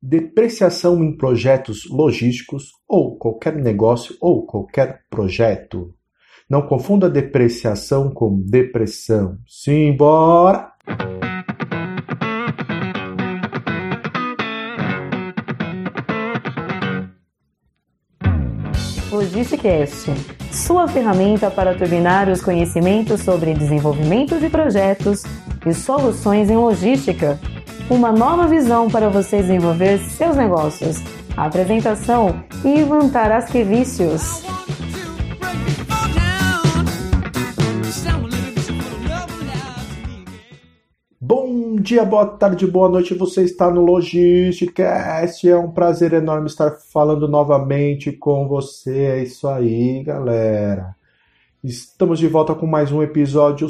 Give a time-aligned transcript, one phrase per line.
[0.00, 5.94] depreciação em projetos logísticos ou qualquer negócio ou qualquer projeto.
[6.48, 9.38] Não confunda depreciação com depressão.
[9.46, 10.72] Simbora!
[19.10, 20.10] Logisticast,
[20.52, 25.24] sua ferramenta para turbinar os conhecimentos sobre desenvolvimento de projetos
[25.66, 27.38] e soluções em logística
[27.90, 30.98] uma nova visão para você desenvolver seus negócios.
[31.36, 34.42] A apresentação Ivan Tarasquevicius.
[41.20, 43.14] Bom dia, boa tarde, boa noite.
[43.14, 45.48] Você está no Logisticast.
[45.48, 49.04] É um prazer enorme estar falando novamente com você.
[49.04, 50.94] É isso aí, galera.
[51.64, 53.68] Estamos de volta com mais um episódio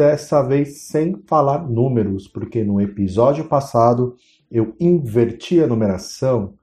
[0.00, 4.16] dessa vez sem falar números, porque no episódio passado
[4.50, 6.54] eu inverti a numeração,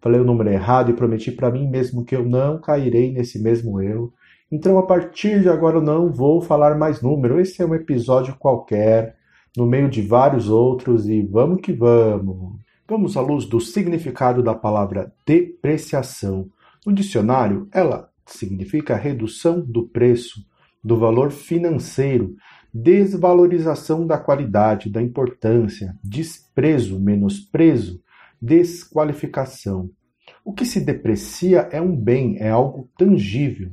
[0.00, 3.82] falei o número errado e prometi para mim mesmo que eu não cairei nesse mesmo
[3.82, 4.14] erro.
[4.50, 7.38] Então, a partir de agora, eu não vou falar mais número.
[7.38, 9.16] Esse é um episódio qualquer,
[9.54, 12.58] no meio de vários outros, e vamos que vamos.
[12.88, 16.48] Vamos à luz do significado da palavra depreciação.
[16.86, 20.40] No dicionário, ela significa redução do preço,
[20.82, 22.36] do valor financeiro,
[22.82, 28.02] desvalorização da qualidade, da importância, desprezo, menosprezo,
[28.40, 29.90] desqualificação.
[30.44, 33.70] O que se deprecia é um bem, é algo tangível.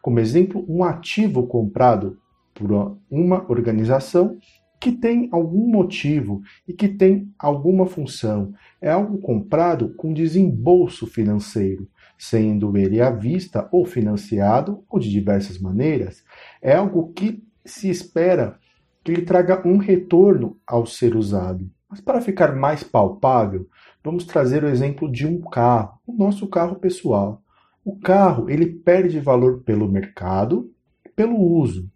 [0.00, 2.16] Como exemplo, um ativo comprado
[2.54, 4.38] por uma organização
[4.80, 8.52] que tem algum motivo e que tem alguma função.
[8.80, 15.58] É algo comprado com desembolso financeiro, sendo ele à vista ou financiado ou de diversas
[15.58, 16.22] maneiras.
[16.62, 18.58] É algo que se espera
[19.02, 21.70] que ele traga um retorno ao ser usado.
[21.88, 23.68] Mas para ficar mais palpável,
[24.02, 27.42] vamos trazer o exemplo de um carro, o nosso carro pessoal.
[27.84, 30.72] O carro ele perde valor pelo mercado,
[31.14, 31.88] pelo uso.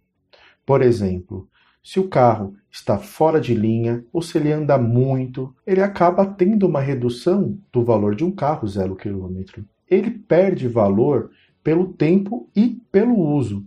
[0.65, 1.49] Por exemplo,
[1.83, 6.67] se o carro está fora de linha ou se ele anda muito, ele acaba tendo
[6.67, 9.65] uma redução do valor de um carro zero quilômetro.
[9.89, 11.31] Ele perde valor
[11.63, 13.65] pelo tempo e pelo uso.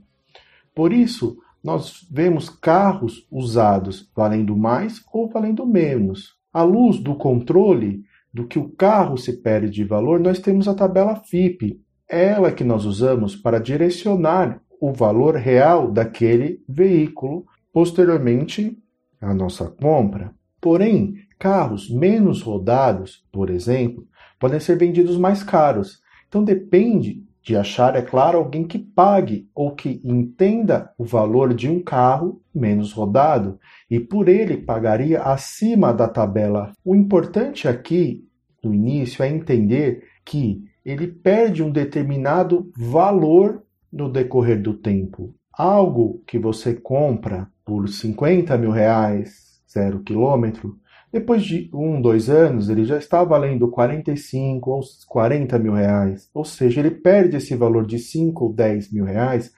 [0.74, 6.36] Por isso, nós vemos carros usados valendo mais ou valendo menos.
[6.52, 8.02] À luz do controle
[8.32, 12.64] do que o carro se perde de valor, nós temos a tabela FIP, ela que
[12.64, 18.76] nós usamos para direcionar o valor real daquele veículo posteriormente
[19.20, 20.34] à nossa compra.
[20.60, 24.06] Porém, carros menos rodados, por exemplo,
[24.38, 26.00] podem ser vendidos mais caros.
[26.28, 31.68] Então depende de achar, é claro, alguém que pague ou que entenda o valor de
[31.68, 33.58] um carro menos rodado
[33.90, 36.72] e por ele pagaria acima da tabela.
[36.84, 38.24] O importante aqui,
[38.62, 45.34] no início, é entender que ele perde um determinado valor no decorrer do tempo.
[45.52, 50.76] Algo que você compra por 50 mil reais, zero quilômetro,
[51.12, 56.30] depois de um, dois anos, ele já está valendo 45 ou 40 mil reais.
[56.32, 59.52] Ou seja, ele perde esse valor de 5 ou 10 mil reais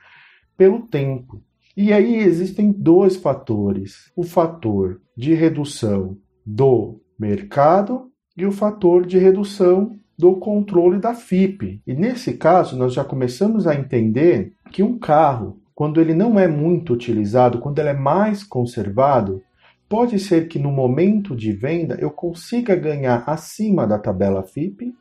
[0.56, 1.40] pelo tempo.
[1.76, 9.16] E aí existem dois fatores: o fator de redução do mercado e o fator de
[9.18, 11.80] redução do controle da FIP.
[11.86, 16.48] E nesse caso, nós já começamos a entender que um carro, quando ele não é
[16.48, 19.40] muito utilizado, quando ele é mais conservado,
[19.88, 24.94] Pode ser que no momento de venda eu consiga ganhar acima da tabela FIP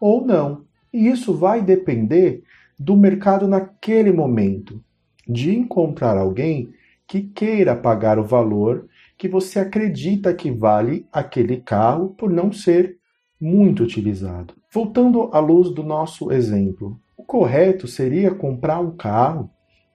[0.00, 0.64] ou não.
[0.92, 2.42] E isso vai depender
[2.78, 4.82] do mercado naquele momento,
[5.26, 6.70] de encontrar alguém
[7.06, 8.86] que queira pagar o valor
[9.16, 12.98] que você acredita que vale aquele carro por não ser
[13.40, 14.54] muito utilizado.
[14.72, 19.50] Voltando à luz do nosso exemplo, o correto seria comprar um carro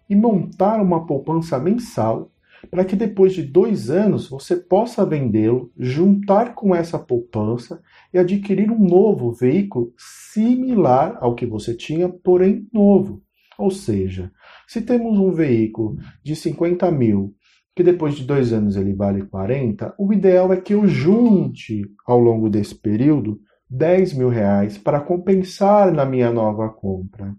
[0.10, 2.31] e montar uma poupança mensal
[2.70, 7.82] para que depois de dois anos você possa vendê-lo, juntar com essa poupança
[8.14, 13.22] e adquirir um novo veículo similar ao que você tinha, porém novo.
[13.58, 14.32] Ou seja,
[14.68, 17.36] se temos um veículo de 50 mil
[17.76, 22.20] que depois de dois anos ele vale 40, o ideal é que eu junte ao
[22.20, 27.34] longo desse período 10 mil reais para compensar na minha nova compra.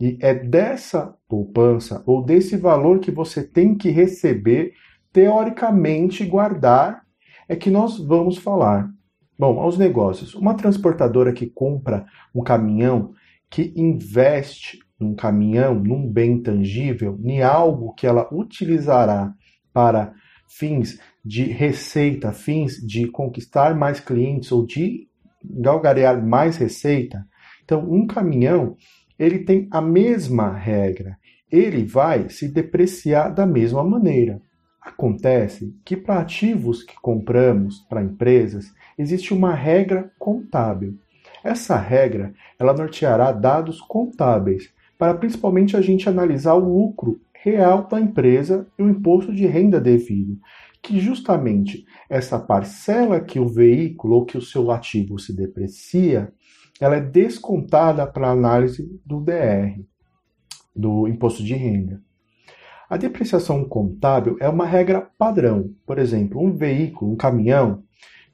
[0.00, 4.72] E é dessa poupança ou desse valor que você tem que receber,
[5.12, 7.02] teoricamente guardar,
[7.48, 8.90] é que nós vamos falar.
[9.38, 10.34] Bom, aos negócios.
[10.34, 13.12] Uma transportadora que compra um caminhão,
[13.50, 19.32] que investe num caminhão, num bem tangível, em algo que ela utilizará
[19.72, 20.14] para
[20.48, 25.08] fins de receita, fins de conquistar mais clientes ou de
[25.44, 27.26] galgarear mais receita?
[27.64, 28.76] Então, um caminhão,
[29.18, 31.18] ele tem a mesma regra.
[31.50, 34.40] Ele vai se depreciar da mesma maneira.
[34.80, 40.98] Acontece que para ativos que compramos para empresas, existe uma regra contábil.
[41.42, 48.00] Essa regra, ela norteará dados contábeis para principalmente a gente analisar o lucro real da
[48.00, 50.38] empresa e o imposto de renda devido,
[50.82, 56.32] que justamente essa parcela que o veículo ou que o seu ativo se deprecia,
[56.80, 59.80] ela é descontada para análise do DR,
[60.74, 62.02] do imposto de renda.
[62.88, 65.70] A depreciação contábil é uma regra padrão.
[65.86, 67.82] Por exemplo, um veículo, um caminhão,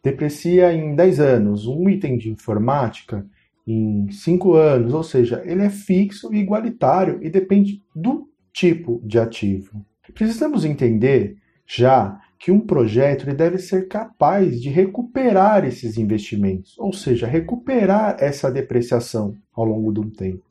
[0.03, 3.27] deprecia em 10 anos, um item de informática
[3.67, 9.19] em 5 anos, ou seja, ele é fixo e igualitário e depende do tipo de
[9.19, 9.85] ativo.
[10.13, 16.91] Precisamos entender já que um projeto ele deve ser capaz de recuperar esses investimentos, ou
[16.91, 20.43] seja, recuperar essa depreciação ao longo de um tempo.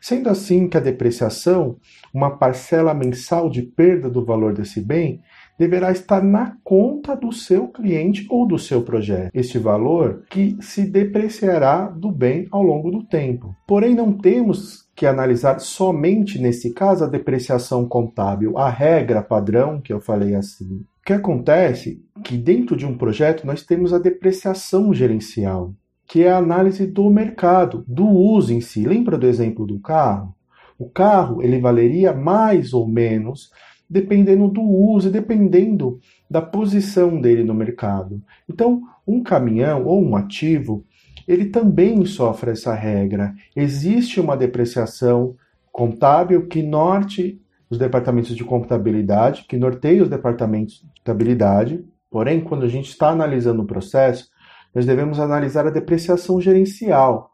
[0.00, 1.76] Sendo assim que a depreciação,
[2.12, 5.20] uma parcela mensal de perda do valor desse bem,
[5.58, 9.30] deverá estar na conta do seu cliente ou do seu projeto.
[9.34, 13.54] Este valor que se depreciará do bem ao longo do tempo.
[13.66, 19.92] Porém, não temos que analisar somente nesse caso a depreciação contábil, a regra padrão que
[19.92, 20.84] eu falei assim.
[21.00, 25.72] O que acontece é que dentro de um projeto nós temos a depreciação gerencial,
[26.06, 28.84] que é a análise do mercado, do uso em si.
[28.84, 30.34] Lembra do exemplo do carro?
[30.78, 33.50] O carro ele valeria mais ou menos
[33.88, 36.00] dependendo do uso e dependendo
[36.30, 38.22] da posição dele no mercado.
[38.48, 40.84] Então, um caminhão ou um ativo,
[41.26, 43.34] ele também sofre essa regra.
[43.54, 45.36] Existe uma depreciação
[45.72, 51.84] contábil que norte os departamentos de contabilidade, que norteia os departamentos de contabilidade.
[52.10, 54.28] Porém, quando a gente está analisando o processo,
[54.74, 57.30] nós devemos analisar a depreciação gerencial,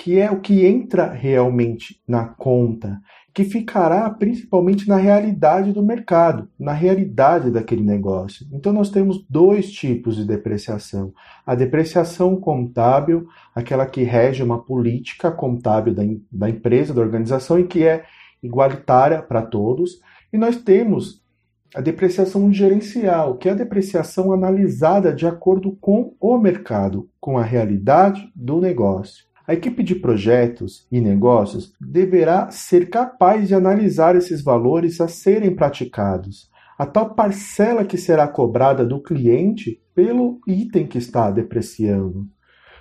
[0.00, 2.98] que é o que entra realmente na conta,
[3.34, 8.46] que ficará principalmente na realidade do mercado, na realidade daquele negócio.
[8.50, 11.12] Então nós temos dois tipos de depreciação:
[11.44, 16.02] a depreciação contábil, aquela que rege uma política contábil da,
[16.32, 18.04] da empresa, da organização e que é
[18.42, 20.00] igualitária para todos,
[20.32, 21.22] e nós temos
[21.74, 27.42] a depreciação gerencial, que é a depreciação analisada de acordo com o mercado, com a
[27.42, 29.28] realidade do negócio.
[29.50, 35.56] A equipe de projetos e negócios deverá ser capaz de analisar esses valores a serem
[35.56, 36.48] praticados,
[36.78, 42.28] a tal parcela que será cobrada do cliente pelo item que está depreciando.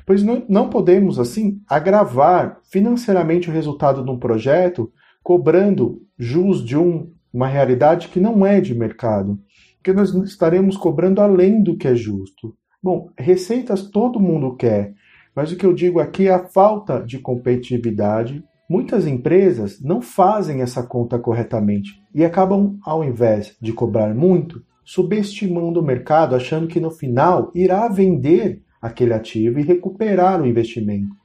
[0.06, 4.94] Pois não podemos, assim, agravar financeiramente o resultado de um projeto
[5.24, 9.39] cobrando jus de um, uma realidade que não é de mercado,
[9.77, 12.56] porque nós estaremos cobrando além do que é justo.
[12.81, 14.94] Bom, receitas todo mundo quer,
[15.36, 18.44] mas o que eu digo aqui é a falta de competitividade.
[18.70, 25.80] Muitas empresas não fazem essa conta corretamente e acabam, ao invés de cobrar muito, subestimando
[25.80, 31.16] o mercado, achando que no final irá vender aquele ativo e recuperar o investimento.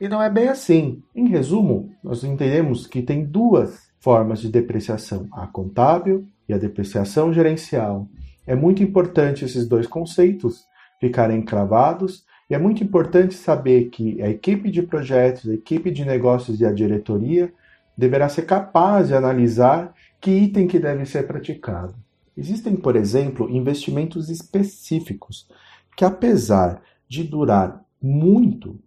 [0.00, 1.02] E não é bem assim.
[1.14, 7.32] Em resumo, nós entendemos que tem duas formas de depreciação: a contábil e a depreciação
[7.32, 8.08] gerencial.
[8.46, 10.64] É muito importante esses dois conceitos
[10.98, 16.04] ficarem cravados e é muito importante saber que a equipe de projetos, a equipe de
[16.04, 17.54] negócios e a diretoria
[17.96, 21.94] deverá ser capaz de analisar que item que deve ser praticado.
[22.36, 25.48] Existem, por exemplo, investimentos específicos
[25.96, 28.80] que, apesar de durar muito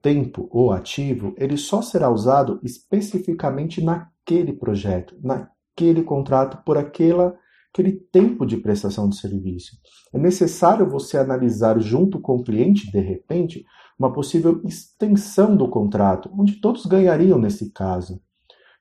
[0.00, 7.36] tempo ou ativo, ele só será usado especificamente naquele projeto, naquele contrato, por aquela,
[7.72, 9.76] aquele tempo de prestação de serviço.
[10.12, 13.64] É necessário você analisar junto com o cliente, de repente,
[13.98, 18.20] uma possível extensão do contrato, onde todos ganhariam nesse caso.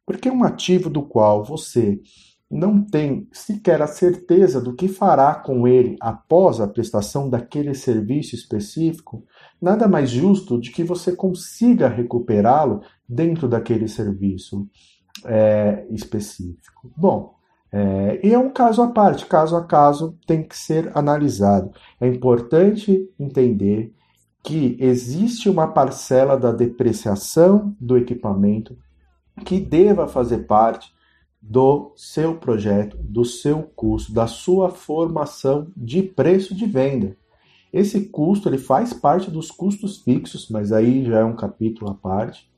[0.05, 2.01] Porque um ativo do qual você
[2.49, 8.33] não tem sequer a certeza do que fará com ele após a prestação daquele serviço
[8.33, 9.23] específico,
[9.61, 14.67] nada mais justo de que você consiga recuperá-lo dentro daquele serviço
[15.25, 16.91] é, específico.
[16.97, 17.38] Bom,
[17.71, 21.71] é, e é um caso à parte, caso a caso tem que ser analisado.
[21.99, 23.93] É importante entender
[24.43, 28.77] que existe uma parcela da depreciação do equipamento
[29.45, 30.91] que deva fazer parte
[31.41, 37.15] do seu projeto, do seu custo, da sua formação de preço de venda.
[37.71, 41.93] Esse custo ele faz parte dos custos fixos, mas aí já é um capítulo à
[41.93, 42.48] parte,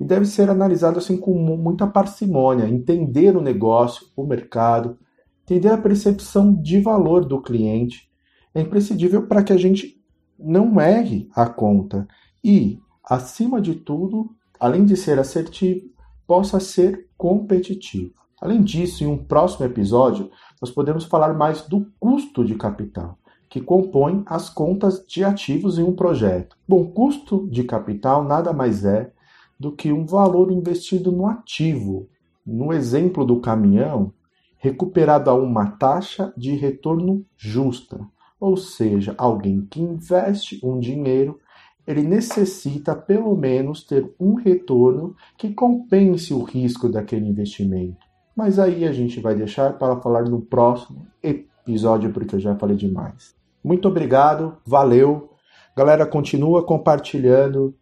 [0.00, 4.96] e deve ser analisado assim com muita parcimônia, entender o negócio, o mercado,
[5.42, 8.08] entender a percepção de valor do cliente.
[8.54, 10.00] É imprescindível para que a gente
[10.38, 12.06] não erre a conta
[12.44, 15.88] e, acima de tudo, além de ser assertivo,
[16.26, 18.12] possa ser competitivo.
[18.40, 23.60] Além disso, em um próximo episódio, nós podemos falar mais do custo de capital, que
[23.60, 26.56] compõe as contas de ativos em um projeto.
[26.68, 29.12] Bom, custo de capital nada mais é
[29.58, 32.08] do que um valor investido no ativo.
[32.46, 34.12] No exemplo do caminhão,
[34.56, 38.00] recuperado a uma taxa de retorno justa,
[38.40, 41.38] ou seja, alguém que investe um dinheiro,
[41.86, 47.96] ele necessita pelo menos ter um retorno que compense o risco daquele investimento.
[48.36, 52.76] Mas aí a gente vai deixar para falar no próximo episódio, porque eu já falei
[52.76, 53.34] demais.
[53.64, 55.30] Muito obrigado, valeu.
[55.76, 57.74] Galera, continua compartilhando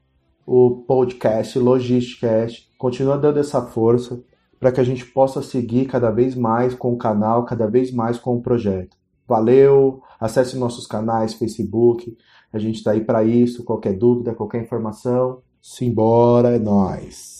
[0.47, 4.23] o podcast Logisticast, continua dando essa força
[4.61, 8.19] para que a gente possa seguir cada vez mais com o canal, cada vez mais
[8.19, 8.97] com o projeto.
[9.26, 12.17] Valeu, acesse nossos canais, Facebook,
[12.53, 17.36] a gente está aí para isso, qualquer dúvida, qualquer informação, simbora, é nóis!